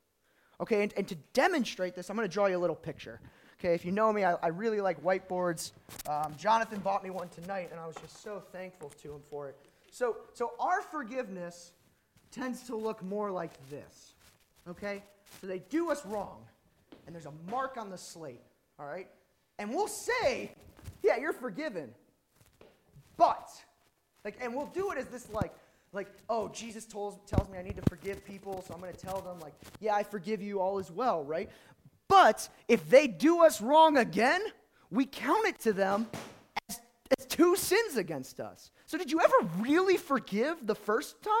Okay, 0.60 0.82
and, 0.82 0.92
and 0.96 1.08
to 1.08 1.14
demonstrate 1.32 1.94
this, 1.94 2.10
I'm 2.10 2.16
going 2.16 2.28
to 2.28 2.32
draw 2.32 2.46
you 2.46 2.56
a 2.56 2.58
little 2.58 2.76
picture. 2.76 3.20
Okay, 3.58 3.74
if 3.74 3.84
you 3.84 3.92
know 3.92 4.12
me, 4.12 4.24
I, 4.24 4.34
I 4.34 4.48
really 4.48 4.80
like 4.80 5.02
whiteboards. 5.02 5.72
Um, 6.08 6.34
Jonathan 6.36 6.80
bought 6.80 7.02
me 7.02 7.10
one 7.10 7.28
tonight, 7.28 7.68
and 7.70 7.80
I 7.80 7.86
was 7.86 7.96
just 7.96 8.22
so 8.22 8.42
thankful 8.52 8.90
to 9.02 9.14
him 9.14 9.20
for 9.30 9.48
it. 9.48 9.56
So, 9.90 10.16
so 10.34 10.52
our 10.58 10.82
forgiveness 10.82 11.72
tends 12.30 12.62
to 12.64 12.76
look 12.76 13.02
more 13.02 13.30
like 13.30 13.52
this. 13.70 14.14
Okay? 14.68 15.02
So 15.40 15.46
they 15.46 15.60
do 15.70 15.90
us 15.90 16.04
wrong, 16.06 16.44
and 17.06 17.14
there's 17.14 17.26
a 17.26 17.32
mark 17.50 17.76
on 17.76 17.90
the 17.90 17.98
slate 17.98 18.40
all 18.80 18.86
right? 18.86 19.08
And 19.58 19.70
we'll 19.70 19.88
say, 19.88 20.52
yeah, 21.02 21.18
you're 21.18 21.34
forgiven. 21.34 21.90
But, 23.16 23.50
like, 24.24 24.38
and 24.40 24.54
we'll 24.54 24.66
do 24.66 24.90
it 24.92 24.98
as 24.98 25.06
this, 25.06 25.28
like, 25.30 25.52
like, 25.92 26.08
oh, 26.28 26.48
Jesus 26.48 26.86
told, 26.86 27.26
tells 27.26 27.48
me 27.50 27.58
I 27.58 27.62
need 27.62 27.76
to 27.76 27.82
forgive 27.82 28.24
people, 28.24 28.64
so 28.66 28.72
I'm 28.72 28.80
going 28.80 28.92
to 28.92 28.98
tell 28.98 29.20
them, 29.20 29.38
like, 29.40 29.52
yeah, 29.80 29.94
I 29.94 30.02
forgive 30.02 30.40
you, 30.40 30.60
all 30.60 30.78
is 30.78 30.90
well, 30.90 31.22
right? 31.24 31.50
But 32.08 32.48
if 32.68 32.88
they 32.88 33.06
do 33.06 33.44
us 33.44 33.60
wrong 33.60 33.98
again, 33.98 34.40
we 34.90 35.04
count 35.04 35.46
it 35.46 35.58
to 35.60 35.72
them 35.72 36.08
as, 36.68 36.80
as 37.18 37.26
two 37.26 37.56
sins 37.56 37.96
against 37.96 38.40
us. 38.40 38.70
So 38.86 38.96
did 38.96 39.10
you 39.10 39.20
ever 39.20 39.48
really 39.58 39.96
forgive 39.96 40.66
the 40.66 40.74
first 40.74 41.22
time? 41.22 41.32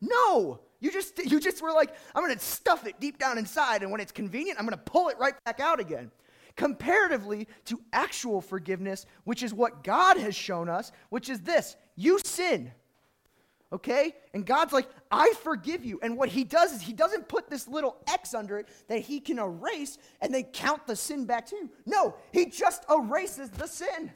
No. 0.00 0.60
You 0.80 0.90
just, 0.90 1.18
you 1.24 1.38
just 1.38 1.62
were 1.62 1.72
like, 1.72 1.94
I'm 2.14 2.24
going 2.24 2.36
to 2.36 2.42
stuff 2.42 2.86
it 2.86 2.98
deep 2.98 3.18
down 3.18 3.36
inside, 3.36 3.82
and 3.82 3.92
when 3.92 4.00
it's 4.00 4.12
convenient, 4.12 4.58
I'm 4.58 4.64
going 4.64 4.78
to 4.78 4.84
pull 4.84 5.08
it 5.08 5.18
right 5.18 5.34
back 5.44 5.60
out 5.60 5.78
again 5.78 6.10
comparatively 6.56 7.48
to 7.66 7.80
actual 7.92 8.40
forgiveness, 8.40 9.06
which 9.24 9.42
is 9.42 9.54
what 9.54 9.84
God 9.84 10.16
has 10.16 10.34
shown 10.34 10.68
us, 10.68 10.92
which 11.10 11.28
is 11.28 11.40
this 11.40 11.76
you 11.96 12.18
sin. 12.18 12.72
okay? 13.72 14.14
And 14.34 14.44
God's 14.44 14.72
like, 14.72 14.88
I 15.10 15.32
forgive 15.42 15.84
you. 15.84 15.98
And 16.02 16.16
what 16.16 16.28
he 16.28 16.44
does 16.44 16.72
is 16.72 16.82
he 16.82 16.92
doesn't 16.92 17.28
put 17.28 17.48
this 17.48 17.66
little 17.66 17.96
X 18.06 18.34
under 18.34 18.58
it 18.58 18.68
that 18.88 19.00
he 19.00 19.18
can 19.20 19.38
erase 19.38 19.98
and 20.20 20.32
then 20.32 20.44
count 20.52 20.86
the 20.86 20.94
sin 20.94 21.24
back 21.24 21.46
to 21.46 21.56
you. 21.56 21.70
No, 21.86 22.14
he 22.32 22.46
just 22.46 22.84
erases 22.90 23.50
the 23.50 23.66
sin. 23.66 24.10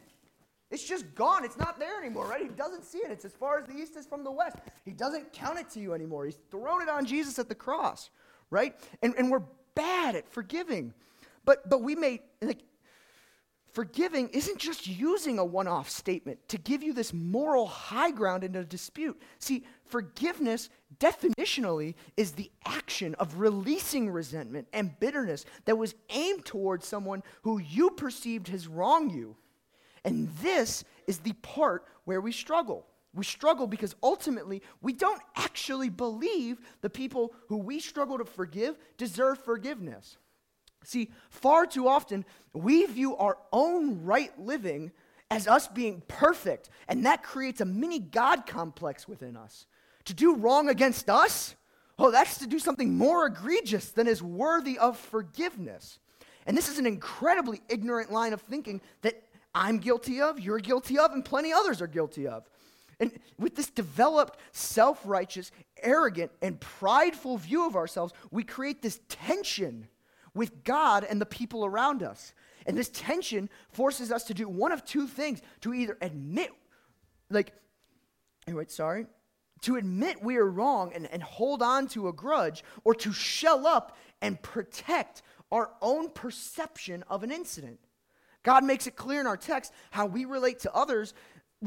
It's 0.70 0.82
just 0.82 1.14
gone. 1.14 1.44
It's 1.44 1.56
not 1.56 1.78
there 1.78 1.98
anymore, 1.98 2.26
right? 2.26 2.42
He 2.42 2.48
doesn't 2.48 2.84
see 2.84 2.98
it. 2.98 3.10
It's 3.10 3.24
as 3.24 3.32
far 3.32 3.58
as 3.58 3.66
the 3.66 3.74
east 3.74 3.96
is 3.96 4.04
from 4.04 4.24
the 4.24 4.32
west. 4.32 4.56
He 4.84 4.92
doesn't 4.92 5.32
count 5.32 5.58
it 5.58 5.70
to 5.70 5.80
you 5.80 5.94
anymore. 5.94 6.24
He's 6.24 6.38
thrown 6.50 6.82
it 6.82 6.88
on 6.88 7.06
Jesus 7.06 7.38
at 7.38 7.48
the 7.48 7.54
cross, 7.54 8.10
right? 8.50 8.74
And, 9.00 9.14
and 9.16 9.30
we're 9.30 9.44
bad 9.74 10.16
at 10.16 10.28
forgiving. 10.28 10.92
But, 11.46 11.70
but 11.70 11.82
we 11.82 11.94
may, 11.94 12.20
like, 12.42 12.60
Forgiving 13.76 14.30
isn't 14.30 14.56
just 14.56 14.86
using 14.86 15.38
a 15.38 15.44
one 15.44 15.68
off 15.68 15.90
statement 15.90 16.38
to 16.48 16.56
give 16.56 16.82
you 16.82 16.94
this 16.94 17.12
moral 17.12 17.66
high 17.66 18.10
ground 18.10 18.42
in 18.42 18.56
a 18.56 18.64
dispute. 18.64 19.20
See, 19.38 19.66
forgiveness 19.84 20.70
definitionally 20.98 21.94
is 22.16 22.32
the 22.32 22.50
action 22.64 23.14
of 23.16 23.38
releasing 23.38 24.08
resentment 24.10 24.66
and 24.72 24.98
bitterness 24.98 25.44
that 25.66 25.76
was 25.76 25.94
aimed 26.08 26.46
towards 26.46 26.88
someone 26.88 27.22
who 27.42 27.58
you 27.58 27.90
perceived 27.90 28.48
has 28.48 28.66
wronged 28.66 29.12
you. 29.12 29.36
And 30.06 30.30
this 30.40 30.82
is 31.06 31.18
the 31.18 31.34
part 31.34 31.84
where 32.06 32.22
we 32.22 32.32
struggle. 32.32 32.86
We 33.12 33.24
struggle 33.24 33.66
because 33.66 33.94
ultimately 34.02 34.62
we 34.80 34.94
don't 34.94 35.20
actually 35.36 35.90
believe 35.90 36.62
the 36.80 36.88
people 36.88 37.34
who 37.48 37.58
we 37.58 37.80
struggle 37.80 38.16
to 38.16 38.24
forgive 38.24 38.78
deserve 38.96 39.44
forgiveness. 39.44 40.16
See, 40.86 41.10
far 41.30 41.66
too 41.66 41.88
often, 41.88 42.24
we 42.52 42.86
view 42.86 43.16
our 43.16 43.38
own 43.52 44.04
right 44.04 44.30
living 44.38 44.92
as 45.32 45.48
us 45.48 45.66
being 45.66 46.00
perfect, 46.06 46.70
and 46.86 47.04
that 47.04 47.24
creates 47.24 47.60
a 47.60 47.64
mini 47.64 47.98
God 47.98 48.46
complex 48.46 49.08
within 49.08 49.36
us. 49.36 49.66
To 50.04 50.14
do 50.14 50.36
wrong 50.36 50.68
against 50.68 51.10
us, 51.10 51.56
oh, 51.98 52.12
that's 52.12 52.38
to 52.38 52.46
do 52.46 52.60
something 52.60 52.96
more 52.96 53.26
egregious 53.26 53.90
than 53.90 54.06
is 54.06 54.22
worthy 54.22 54.78
of 54.78 54.96
forgiveness. 54.96 55.98
And 56.46 56.56
this 56.56 56.68
is 56.68 56.78
an 56.78 56.86
incredibly 56.86 57.60
ignorant 57.68 58.12
line 58.12 58.32
of 58.32 58.40
thinking 58.42 58.80
that 59.02 59.20
I'm 59.52 59.78
guilty 59.78 60.20
of, 60.20 60.38
you're 60.38 60.60
guilty 60.60 60.98
of, 60.98 61.10
and 61.10 61.24
plenty 61.24 61.52
others 61.52 61.82
are 61.82 61.88
guilty 61.88 62.28
of. 62.28 62.48
And 63.00 63.10
with 63.40 63.56
this 63.56 63.70
developed, 63.70 64.38
self 64.52 65.00
righteous, 65.04 65.50
arrogant, 65.82 66.30
and 66.40 66.60
prideful 66.60 67.38
view 67.38 67.66
of 67.66 67.74
ourselves, 67.74 68.12
we 68.30 68.44
create 68.44 68.82
this 68.82 69.00
tension 69.08 69.88
with 70.36 70.62
God 70.62 71.04
and 71.04 71.20
the 71.20 71.26
people 71.26 71.64
around 71.64 72.02
us. 72.02 72.32
And 72.66 72.76
this 72.76 72.88
tension 72.88 73.48
forces 73.70 74.12
us 74.12 74.24
to 74.24 74.34
do 74.34 74.48
one 74.48 74.72
of 74.72 74.84
two 74.84 75.06
things 75.06 75.40
to 75.62 75.72
either 75.72 75.96
admit, 76.00 76.50
like, 77.30 77.52
anyway, 78.46 78.66
sorry, 78.68 79.06
to 79.62 79.76
admit 79.76 80.22
we 80.22 80.36
are 80.36 80.46
wrong 80.46 80.92
and, 80.94 81.08
and 81.10 81.22
hold 81.22 81.62
on 81.62 81.88
to 81.88 82.08
a 82.08 82.12
grudge, 82.12 82.62
or 82.84 82.94
to 82.96 83.12
shell 83.12 83.66
up 83.66 83.96
and 84.20 84.40
protect 84.42 85.22
our 85.50 85.70
own 85.80 86.10
perception 86.10 87.04
of 87.08 87.22
an 87.22 87.30
incident. 87.30 87.78
God 88.42 88.64
makes 88.64 88.86
it 88.86 88.96
clear 88.96 89.20
in 89.20 89.26
our 89.26 89.36
text 89.36 89.72
how 89.90 90.06
we 90.06 90.24
relate 90.24 90.60
to 90.60 90.74
others 90.74 91.14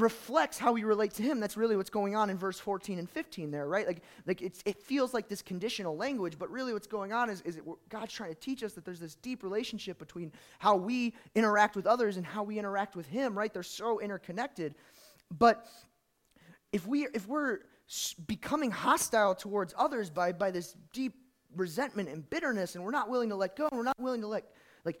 reflects 0.00 0.58
how 0.58 0.72
we 0.72 0.84
relate 0.84 1.14
to 1.14 1.22
him. 1.22 1.40
That's 1.40 1.56
really 1.56 1.76
what's 1.76 1.90
going 1.90 2.16
on 2.16 2.30
in 2.30 2.38
verse 2.38 2.58
14 2.58 2.98
and 2.98 3.08
15 3.08 3.50
there, 3.50 3.66
right? 3.66 3.86
Like, 3.86 4.02
like 4.26 4.42
it 4.42 4.82
feels 4.82 5.14
like 5.14 5.28
this 5.28 5.42
conditional 5.42 5.96
language, 5.96 6.38
but 6.38 6.50
really 6.50 6.72
what's 6.72 6.86
going 6.86 7.12
on 7.12 7.30
is, 7.30 7.40
is 7.42 7.56
it, 7.56 7.64
God's 7.88 8.12
trying 8.12 8.30
to 8.30 8.40
teach 8.40 8.62
us 8.62 8.72
that 8.74 8.84
there's 8.84 9.00
this 9.00 9.14
deep 9.16 9.42
relationship 9.42 9.98
between 9.98 10.32
how 10.58 10.76
we 10.76 11.14
interact 11.34 11.76
with 11.76 11.86
others 11.86 12.16
and 12.16 12.26
how 12.26 12.42
we 12.42 12.58
interact 12.58 12.96
with 12.96 13.06
him, 13.06 13.36
right? 13.36 13.52
They're 13.52 13.62
so 13.62 14.00
interconnected. 14.00 14.74
But 15.38 15.66
if, 16.72 16.86
we, 16.86 17.06
if 17.14 17.26
we're 17.28 17.60
becoming 18.26 18.70
hostile 18.70 19.34
towards 19.34 19.74
others 19.76 20.10
by, 20.10 20.32
by 20.32 20.50
this 20.50 20.76
deep 20.92 21.14
resentment 21.56 22.08
and 22.08 22.28
bitterness, 22.30 22.74
and 22.74 22.84
we're 22.84 22.90
not 22.90 23.08
willing 23.08 23.28
to 23.30 23.36
let 23.36 23.56
go, 23.56 23.68
and 23.70 23.78
we're 23.78 23.84
not 23.84 23.98
willing 23.98 24.20
to 24.20 24.28
let, 24.28 24.44
like, 24.84 25.00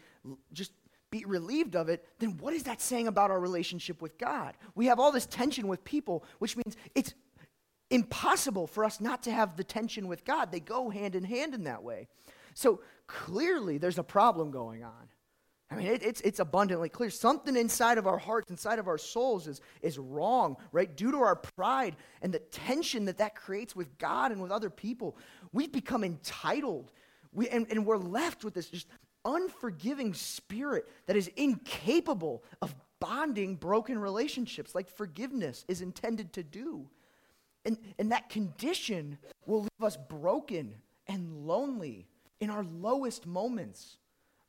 just 0.52 0.72
be 1.10 1.24
relieved 1.24 1.76
of 1.76 1.88
it, 1.88 2.06
then 2.18 2.36
what 2.38 2.54
is 2.54 2.64
that 2.64 2.80
saying 2.80 3.08
about 3.08 3.30
our 3.30 3.40
relationship 3.40 4.00
with 4.00 4.18
God? 4.18 4.56
We 4.74 4.86
have 4.86 5.00
all 5.00 5.12
this 5.12 5.26
tension 5.26 5.68
with 5.68 5.84
people, 5.84 6.24
which 6.38 6.56
means 6.56 6.76
it's 6.94 7.14
impossible 7.90 8.66
for 8.66 8.84
us 8.84 9.00
not 9.00 9.22
to 9.24 9.32
have 9.32 9.56
the 9.56 9.64
tension 9.64 10.06
with 10.06 10.24
God. 10.24 10.52
They 10.52 10.60
go 10.60 10.90
hand 10.90 11.14
in 11.14 11.24
hand 11.24 11.54
in 11.54 11.64
that 11.64 11.82
way. 11.82 12.06
So 12.54 12.80
clearly, 13.06 13.78
there's 13.78 13.98
a 13.98 14.04
problem 14.04 14.50
going 14.50 14.84
on. 14.84 15.08
I 15.72 15.76
mean, 15.76 15.86
it, 15.86 16.02
it's, 16.02 16.20
it's 16.22 16.40
abundantly 16.40 16.88
clear. 16.88 17.10
Something 17.10 17.56
inside 17.56 17.96
of 17.96 18.08
our 18.08 18.18
hearts, 18.18 18.50
inside 18.50 18.80
of 18.80 18.88
our 18.88 18.98
souls 18.98 19.46
is, 19.46 19.60
is 19.82 19.98
wrong, 19.98 20.56
right? 20.72 20.96
Due 20.96 21.12
to 21.12 21.18
our 21.18 21.36
pride 21.36 21.94
and 22.22 22.34
the 22.34 22.40
tension 22.40 23.04
that 23.04 23.18
that 23.18 23.36
creates 23.36 23.76
with 23.76 23.96
God 23.98 24.32
and 24.32 24.42
with 24.42 24.50
other 24.50 24.70
people, 24.70 25.16
we've 25.52 25.70
become 25.70 26.02
entitled. 26.02 26.90
We, 27.32 27.48
and, 27.48 27.68
and 27.70 27.86
we're 27.86 27.98
left 27.98 28.42
with 28.42 28.54
this 28.54 28.68
just 28.68 28.88
unforgiving 29.24 30.14
spirit 30.14 30.88
that 31.06 31.16
is 31.16 31.28
incapable 31.36 32.42
of 32.62 32.74
bonding 33.00 33.56
broken 33.56 33.98
relationships 33.98 34.74
like 34.74 34.88
forgiveness 34.88 35.64
is 35.68 35.80
intended 35.80 36.32
to 36.34 36.42
do. 36.42 36.88
And, 37.64 37.78
and 37.98 38.12
that 38.12 38.28
condition 38.28 39.18
will 39.46 39.62
leave 39.62 39.82
us 39.82 39.96
broken 39.96 40.74
and 41.06 41.46
lonely 41.46 42.06
in 42.40 42.50
our 42.50 42.64
lowest 42.64 43.26
moments. 43.26 43.96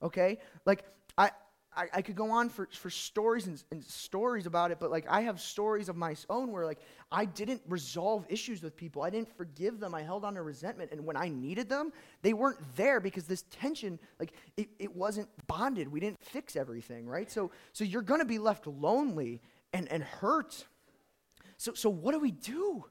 Okay? 0.01 0.39
Like, 0.65 0.85
I, 1.17 1.31
I, 1.75 1.87
I, 1.93 2.01
could 2.01 2.15
go 2.15 2.31
on 2.31 2.49
for, 2.49 2.67
for 2.71 2.89
stories 2.89 3.47
and, 3.47 3.63
and, 3.71 3.83
stories 3.83 4.45
about 4.45 4.71
it, 4.71 4.79
but 4.79 4.91
like 4.91 5.05
I 5.09 5.21
have 5.21 5.39
stories 5.39 5.87
of 5.87 5.95
my 5.95 6.15
own 6.29 6.51
where 6.51 6.65
like 6.65 6.79
I 7.11 7.25
didn't 7.25 7.61
resolve 7.67 8.25
issues 8.29 8.61
with 8.61 8.75
people. 8.75 9.03
I 9.03 9.09
didn't 9.09 9.35
forgive 9.37 9.79
them. 9.79 9.95
I 9.95 10.01
held 10.01 10.25
on 10.25 10.33
to 10.33 10.41
resentment. 10.41 10.91
And 10.91 11.05
when 11.05 11.15
I 11.15 11.29
needed 11.29 11.69
them, 11.69 11.93
they 12.23 12.33
weren't 12.33 12.59
there 12.75 12.99
because 12.99 13.23
this 13.23 13.43
tension, 13.51 13.99
like 14.19 14.33
it, 14.57 14.67
it 14.79 14.93
wasn't 14.95 15.29
bonded. 15.47 15.87
We 15.89 16.01
didn't 16.01 16.21
fix 16.21 16.57
everything, 16.57 17.07
right? 17.07 17.31
So 17.31 17.51
so 17.71 17.85
you're 17.85 18.01
gonna 18.01 18.25
be 18.25 18.39
left 18.39 18.67
lonely 18.67 19.41
and, 19.71 19.89
and 19.89 20.03
hurt. 20.03 20.65
So 21.57 21.73
so 21.73 21.89
what 21.89 22.11
do 22.11 22.19
we 22.19 22.31
do? 22.31 22.85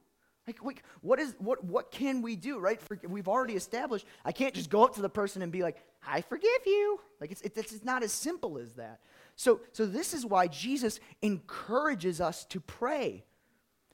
Like, 0.62 0.82
what 1.00 1.18
is 1.18 1.34
what 1.38 1.64
what 1.64 1.90
can 1.90 2.22
we 2.22 2.36
do, 2.36 2.58
right? 2.58 2.80
For, 2.80 2.98
we've 3.08 3.28
already 3.28 3.54
established 3.54 4.06
I 4.24 4.32
can't 4.32 4.54
just 4.54 4.70
go 4.70 4.84
up 4.84 4.94
to 4.94 5.02
the 5.02 5.08
person 5.08 5.42
and 5.42 5.50
be 5.52 5.62
like, 5.62 5.76
I 6.06 6.20
forgive 6.22 6.66
you. 6.66 7.00
Like 7.20 7.30
it's, 7.30 7.42
it's 7.42 7.84
not 7.84 8.02
as 8.02 8.12
simple 8.12 8.58
as 8.58 8.74
that. 8.74 9.00
So, 9.36 9.60
so 9.72 9.86
this 9.86 10.12
is 10.12 10.26
why 10.26 10.48
Jesus 10.48 11.00
encourages 11.22 12.20
us 12.20 12.44
to 12.46 12.60
pray. 12.60 13.24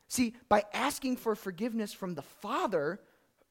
See, 0.09 0.35
by 0.49 0.65
asking 0.73 1.17
for 1.17 1.35
forgiveness 1.35 1.93
from 1.93 2.15
the 2.15 2.23
Father 2.23 3.01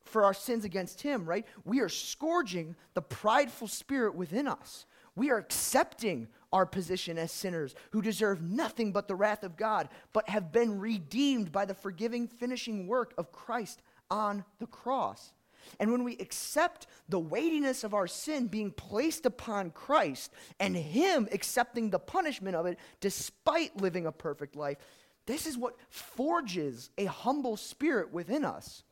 for 0.03 0.23
our 0.23 0.33
sins 0.33 0.65
against 0.65 1.01
Him, 1.01 1.25
right, 1.25 1.45
we 1.63 1.79
are 1.81 1.89
scourging 1.89 2.75
the 2.93 3.01
prideful 3.01 3.67
spirit 3.67 4.15
within 4.15 4.47
us. 4.47 4.85
We 5.15 5.31
are 5.31 5.37
accepting 5.37 6.27
our 6.51 6.65
position 6.65 7.17
as 7.17 7.31
sinners 7.31 7.75
who 7.91 8.01
deserve 8.01 8.41
nothing 8.41 8.91
but 8.91 9.07
the 9.07 9.15
wrath 9.15 9.43
of 9.43 9.57
God, 9.57 9.89
but 10.13 10.29
have 10.29 10.51
been 10.51 10.79
redeemed 10.79 11.51
by 11.51 11.65
the 11.65 11.73
forgiving, 11.73 12.27
finishing 12.27 12.87
work 12.87 13.13
of 13.17 13.31
Christ 13.31 13.81
on 14.09 14.43
the 14.59 14.67
cross. 14.67 15.33
And 15.79 15.91
when 15.91 16.03
we 16.03 16.17
accept 16.17 16.87
the 17.09 17.19
weightiness 17.19 17.83
of 17.83 17.93
our 17.93 18.07
sin 18.07 18.47
being 18.47 18.71
placed 18.71 19.25
upon 19.25 19.71
Christ 19.71 20.31
and 20.59 20.75
Him 20.75 21.27
accepting 21.31 21.89
the 21.89 21.99
punishment 21.99 22.55
of 22.55 22.65
it 22.65 22.77
despite 22.99 23.81
living 23.81 24.05
a 24.05 24.11
perfect 24.11 24.55
life, 24.55 24.77
this 25.25 25.47
is 25.47 25.57
what 25.57 25.75
forges 25.89 26.91
a 26.97 27.05
humble 27.05 27.57
spirit 27.57 28.13
within 28.13 28.45
us. 28.45 28.83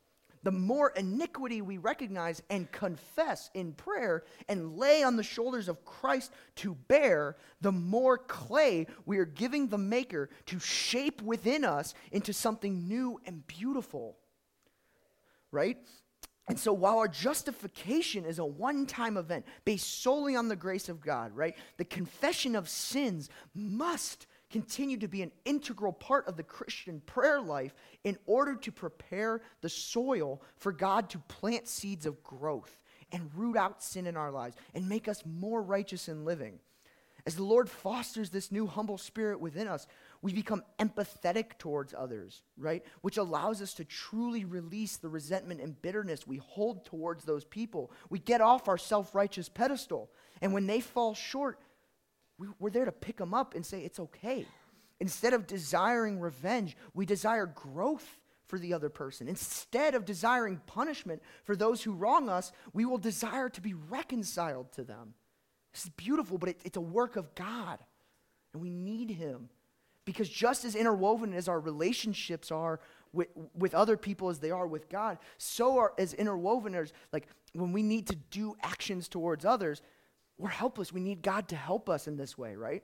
The 0.44 0.52
more 0.52 0.90
iniquity 0.90 1.62
we 1.62 1.78
recognize 1.78 2.42
and 2.50 2.70
confess 2.70 3.50
in 3.54 3.72
prayer 3.72 4.24
and 4.46 4.76
lay 4.76 5.02
on 5.02 5.16
the 5.16 5.22
shoulders 5.22 5.68
of 5.68 5.86
Christ 5.86 6.32
to 6.56 6.74
bear, 6.74 7.36
the 7.62 7.72
more 7.72 8.18
clay 8.18 8.86
we 9.06 9.16
are 9.18 9.24
giving 9.24 9.68
the 9.68 9.78
Maker 9.78 10.28
to 10.46 10.58
shape 10.58 11.22
within 11.22 11.64
us 11.64 11.94
into 12.12 12.34
something 12.34 12.86
new 12.86 13.18
and 13.24 13.46
beautiful. 13.46 14.18
Right? 15.50 15.78
And 16.46 16.58
so, 16.58 16.74
while 16.74 16.98
our 16.98 17.08
justification 17.08 18.26
is 18.26 18.38
a 18.38 18.44
one 18.44 18.84
time 18.84 19.16
event 19.16 19.46
based 19.64 20.02
solely 20.02 20.36
on 20.36 20.48
the 20.48 20.56
grace 20.56 20.90
of 20.90 21.00
God, 21.00 21.34
right, 21.34 21.56
the 21.78 21.86
confession 21.86 22.54
of 22.54 22.68
sins 22.68 23.30
must 23.54 24.26
continue 24.50 24.96
to 24.98 25.08
be 25.08 25.22
an 25.22 25.32
integral 25.44 25.92
part 25.92 26.28
of 26.28 26.36
the 26.36 26.42
Christian 26.42 27.00
prayer 27.06 27.40
life 27.40 27.74
in 28.04 28.18
order 28.26 28.54
to 28.56 28.72
prepare 28.72 29.42
the 29.60 29.68
soil 29.68 30.42
for 30.56 30.72
God 30.72 31.10
to 31.10 31.18
plant 31.18 31.68
seeds 31.68 32.06
of 32.06 32.22
growth 32.22 32.78
and 33.12 33.30
root 33.34 33.56
out 33.56 33.82
sin 33.82 34.06
in 34.06 34.16
our 34.16 34.30
lives 34.30 34.56
and 34.74 34.88
make 34.88 35.08
us 35.08 35.22
more 35.26 35.62
righteous 35.62 36.08
in 36.08 36.24
living. 36.24 36.58
As 37.26 37.36
the 37.36 37.42
Lord 37.42 37.70
fosters 37.70 38.28
this 38.28 38.52
new 38.52 38.66
humble 38.66 38.98
spirit 38.98 39.40
within 39.40 39.66
us, 39.66 39.86
we 40.20 40.34
become 40.34 40.62
empathetic 40.78 41.56
towards 41.58 41.94
others, 41.94 42.42
right? 42.58 42.84
Which 43.00 43.16
allows 43.16 43.62
us 43.62 43.72
to 43.74 43.84
truly 43.84 44.44
release 44.44 44.98
the 44.98 45.08
resentment 45.08 45.60
and 45.60 45.80
bitterness 45.80 46.26
we 46.26 46.36
hold 46.36 46.84
towards 46.84 47.24
those 47.24 47.44
people. 47.44 47.90
We 48.10 48.18
get 48.18 48.42
off 48.42 48.68
our 48.68 48.76
self 48.76 49.14
righteous 49.14 49.48
pedestal. 49.48 50.10
And 50.42 50.52
when 50.52 50.66
they 50.66 50.80
fall 50.80 51.14
short, 51.14 51.58
we're 52.58 52.70
there 52.70 52.84
to 52.84 52.92
pick 52.92 53.16
them 53.16 53.34
up 53.34 53.54
and 53.54 53.64
say, 53.64 53.80
it's 53.80 54.00
okay. 54.00 54.46
Instead 55.00 55.34
of 55.34 55.46
desiring 55.46 56.20
revenge, 56.20 56.76
we 56.94 57.06
desire 57.06 57.46
growth 57.46 58.18
for 58.46 58.58
the 58.58 58.72
other 58.72 58.88
person. 58.88 59.28
Instead 59.28 59.94
of 59.94 60.04
desiring 60.04 60.60
punishment 60.66 61.22
for 61.44 61.56
those 61.56 61.82
who 61.82 61.92
wrong 61.92 62.28
us, 62.28 62.52
we 62.72 62.84
will 62.84 62.98
desire 62.98 63.48
to 63.48 63.60
be 63.60 63.74
reconciled 63.74 64.72
to 64.72 64.84
them. 64.84 65.14
This 65.72 65.84
is 65.84 65.90
beautiful, 65.90 66.38
but 66.38 66.50
it, 66.50 66.60
it's 66.64 66.76
a 66.76 66.80
work 66.80 67.16
of 67.16 67.34
God, 67.34 67.78
and 68.52 68.62
we 68.62 68.70
need 68.70 69.10
Him. 69.10 69.48
Because 70.04 70.28
just 70.28 70.64
as 70.64 70.74
interwoven 70.74 71.32
as 71.32 71.48
our 71.48 71.58
relationships 71.58 72.52
are 72.52 72.78
with, 73.12 73.28
with 73.56 73.74
other 73.74 73.96
people 73.96 74.28
as 74.28 74.38
they 74.38 74.50
are 74.50 74.66
with 74.66 74.88
God, 74.88 75.18
so 75.38 75.78
are 75.78 75.94
as 75.98 76.12
interwoven 76.12 76.74
as 76.74 76.92
like 77.12 77.26
when 77.54 77.72
we 77.72 77.82
need 77.82 78.06
to 78.08 78.16
do 78.30 78.54
actions 78.62 79.08
towards 79.08 79.44
others, 79.44 79.80
we're 80.38 80.48
helpless. 80.48 80.92
We 80.92 81.00
need 81.00 81.22
God 81.22 81.48
to 81.48 81.56
help 81.56 81.88
us 81.88 82.06
in 82.08 82.16
this 82.16 82.36
way, 82.36 82.56
right? 82.56 82.82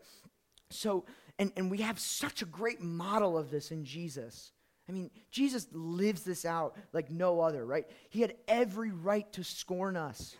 So, 0.70 1.04
and, 1.38 1.52
and 1.56 1.70
we 1.70 1.78
have 1.78 1.98
such 1.98 2.42
a 2.42 2.46
great 2.46 2.80
model 2.80 3.36
of 3.36 3.50
this 3.50 3.70
in 3.70 3.84
Jesus. 3.84 4.52
I 4.88 4.92
mean, 4.92 5.10
Jesus 5.30 5.66
lives 5.72 6.22
this 6.22 6.44
out 6.44 6.76
like 6.92 7.10
no 7.10 7.40
other, 7.40 7.64
right? 7.64 7.86
He 8.08 8.20
had 8.20 8.34
every 8.48 8.90
right 8.90 9.30
to 9.34 9.44
scorn 9.44 9.96
us. 9.96 10.36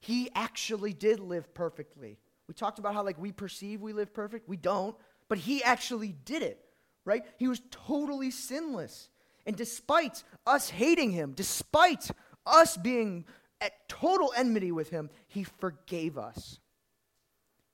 He 0.00 0.30
actually 0.34 0.92
did 0.92 1.20
live 1.20 1.52
perfectly. 1.54 2.18
We 2.48 2.54
talked 2.54 2.78
about 2.78 2.94
how, 2.94 3.02
like, 3.02 3.18
we 3.18 3.32
perceive 3.32 3.80
we 3.80 3.92
live 3.92 4.14
perfect. 4.14 4.48
We 4.48 4.56
don't, 4.56 4.94
but 5.28 5.38
he 5.38 5.64
actually 5.64 6.14
did 6.24 6.42
it, 6.42 6.64
right? 7.04 7.24
He 7.38 7.48
was 7.48 7.60
totally 7.70 8.30
sinless. 8.30 9.08
And 9.46 9.56
despite 9.56 10.22
us 10.46 10.70
hating 10.70 11.10
him, 11.12 11.32
despite 11.34 12.10
us 12.44 12.76
being 12.76 13.24
at 13.60 13.88
total 13.88 14.32
enmity 14.36 14.72
with 14.72 14.90
him, 14.90 15.10
he 15.26 15.44
forgave 15.44 16.18
us. 16.18 16.58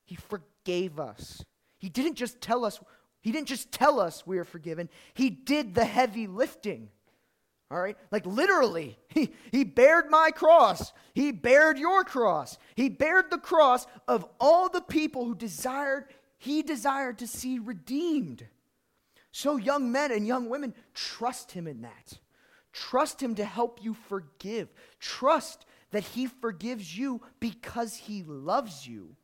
He 0.05 0.17
forgave 0.17 1.01
us. 1.01 1.45
He 1.79 1.89
didn't 1.89 2.15
just 2.15 2.41
tell 2.41 2.65
us, 2.65 2.81
he 3.21 3.33
didn't 3.33 3.49
just 3.49 3.73
tell 3.73 4.01
us 4.01 4.27
we 4.27 4.39
are 4.39 4.45
forgiven. 4.45 4.89
He 5.15 5.31
did 5.31 5.75
the 5.75 5.85
heavy 5.85 6.27
lifting. 6.27 6.91
All 7.71 7.81
right? 7.81 7.97
Like 8.11 8.27
literally, 8.27 8.99
he, 9.09 9.33
he 9.51 9.65
bared 9.65 10.11
my 10.11 10.31
cross. 10.31 10.93
He 11.15 11.33
bared 11.33 11.79
your 11.79 12.05
cross. 12.05 12.59
He 12.75 12.89
bared 12.89 13.31
the 13.31 13.39
cross 13.39 13.87
of 14.07 14.27
all 14.39 14.69
the 14.69 14.83
people 14.83 15.25
who 15.25 15.35
desired, 15.35 16.05
he 16.39 16.63
desired 16.63 17.19
to 17.19 17.27
see 17.27 17.59
redeemed. 17.59 18.47
So, 19.35 19.57
young 19.57 19.91
men 19.91 20.13
and 20.13 20.27
young 20.27 20.51
women, 20.51 20.75
trust 20.93 21.53
him 21.53 21.67
in 21.67 21.81
that. 21.83 22.19
Trust 22.73 23.23
him 23.23 23.35
to 23.37 23.45
help 23.45 23.83
you 23.83 23.95
forgive. 23.95 24.69
Trust 25.01 25.65
that 25.93 26.03
he 26.03 26.27
forgives 26.27 26.97
you 26.97 27.23
because 27.41 27.97
he 27.97 28.25
loves 28.25 28.87
you. 28.87 29.17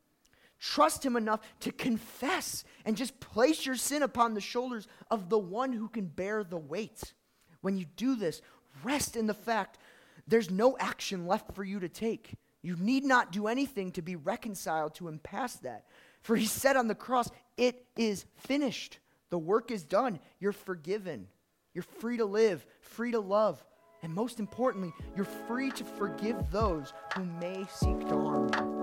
Trust 0.61 1.05
him 1.05 1.17
enough 1.17 1.41
to 1.61 1.73
confess 1.73 2.65
and 2.85 2.97
just 2.97 3.21
place 3.21 3.65
your 3.65 3.77
sin 3.77 4.03
upon 4.03 4.35
the 4.35 4.41
shoulders 4.41 4.89
of 5.11 5.29
the 5.29 5.39
one 5.39 5.73
who 5.73 5.89
can 5.89 6.07
bear 6.07 6.43
the 6.43 6.59
weight. 6.59 7.15
When 7.61 7.77
you 7.77 7.87
do 7.97 8.17
this, 8.17 8.41
rest 8.83 9.17
in 9.17 9.27
the 9.27 9.35
fact 9.35 9.79
there's 10.27 10.51
no 10.51 10.77
action 10.79 11.27
left 11.27 11.55
for 11.55 11.65
you 11.65 11.81
to 11.81 11.89
take. 11.89 12.35
You 12.61 12.77
need 12.77 13.05
not 13.05 13.33
do 13.33 13.47
anything 13.47 13.93
to 13.93 14.03
be 14.03 14.17
reconciled 14.17 14.95
to 14.97 15.09
him 15.09 15.21
past 15.21 15.63
that. 15.63 15.87
For 16.23 16.37
he 16.37 16.47
said 16.47 16.77
on 16.77 16.89
the 16.89 16.95
cross, 16.95 17.31
It 17.57 17.87
is 17.97 18.27
finished. 18.37 18.99
The 19.31 19.39
work 19.39 19.71
is 19.71 19.85
done. 19.85 20.19
You're 20.41 20.53
forgiven. 20.53 21.29
You're 21.73 21.83
free 21.83 22.17
to 22.17 22.25
live, 22.25 22.67
free 22.81 23.13
to 23.13 23.21
love, 23.21 23.65
and 24.03 24.15
most 24.15 24.39
importantly, 24.41 24.93
you're 25.17 25.25
free 25.25 25.71
to 25.73 25.85
forgive 25.85 26.51
those 26.51 26.93
who 27.17 27.25
may 27.41 27.65
seek 27.71 28.01
to 28.09 28.15
harm 28.15 28.51
you. 28.55 28.78